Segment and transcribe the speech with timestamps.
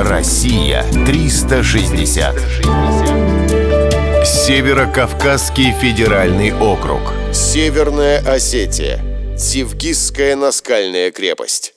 [0.00, 2.36] Россия 360.
[4.24, 7.00] Северо-Кавказский федеральный округ.
[7.32, 9.36] Северная Осетия.
[9.36, 11.74] Тивгизская наскальная крепость.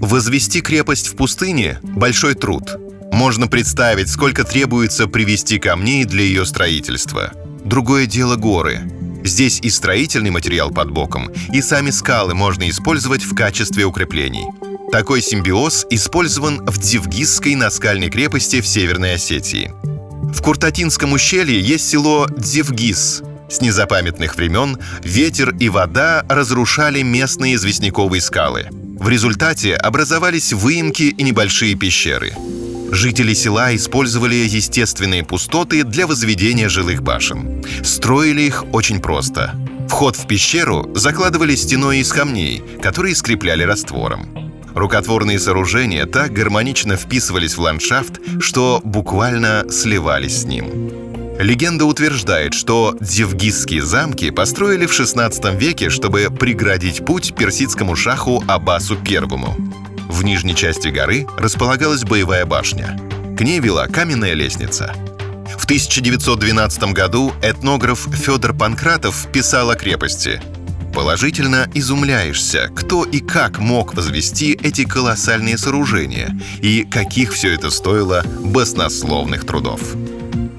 [0.00, 2.76] Возвести крепость в пустыне– большой труд.
[3.12, 7.30] Можно представить, сколько требуется привести камней для ее строительства.
[7.64, 8.80] Другое дело горы.
[9.22, 14.46] Здесь и строительный материал под боком, и сами скалы можно использовать в качестве укреплений.
[14.90, 19.72] Такой симбиоз использован в Дивгизской наскальной крепости в Северной Осетии.
[20.32, 23.22] В Куртатинском ущелье есть село Дивгиз.
[23.48, 28.68] С незапамятных времен ветер и вода разрушали местные известняковые скалы.
[28.98, 32.34] В результате образовались выемки и небольшие пещеры.
[32.92, 37.64] Жители села использовали естественные пустоты для возведения жилых башен.
[37.82, 39.54] Строили их очень просто.
[39.88, 44.45] Вход в пещеру закладывали стеной из камней, которые скрепляли раствором.
[44.76, 50.66] Рукотворные сооружения так гармонично вписывались в ландшафт, что буквально сливались с ним.
[51.38, 58.98] Легенда утверждает, что Дивгизские замки построили в XVI веке, чтобы преградить путь персидскому шаху Аббасу
[59.02, 59.20] I.
[60.10, 63.00] В нижней части горы располагалась боевая башня.
[63.38, 64.94] К ней вела каменная лестница.
[65.56, 70.42] В 1912 году этнограф Федор Панкратов писал о крепости.
[70.96, 78.24] Положительно изумляешься, кто и как мог возвести эти колоссальные сооружения и каких все это стоило
[78.42, 79.82] баснословных трудов.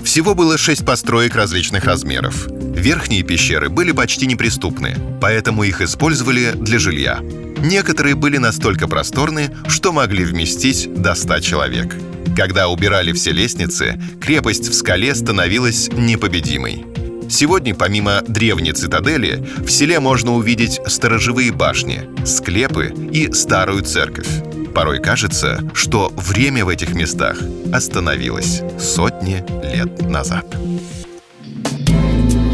[0.03, 2.45] Всего было шесть построек различных размеров.
[2.51, 7.19] Верхние пещеры были почти неприступны, поэтому их использовали для жилья.
[7.57, 11.95] Некоторые были настолько просторны, что могли вместить до 100 человек.
[12.35, 16.85] Когда убирали все лестницы, крепость в скале становилась непобедимой.
[17.29, 24.27] Сегодня, помимо древней цитадели, в селе можно увидеть сторожевые башни, склепы и старую церковь.
[24.73, 27.37] Порой кажется, что время в этих местах
[27.73, 30.45] остановилось сотни лет назад.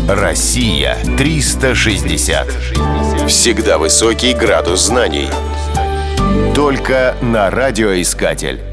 [0.07, 2.47] Россия 360.
[3.27, 5.27] Всегда высокий градус знаний.
[6.55, 8.72] Только на радиоискатель.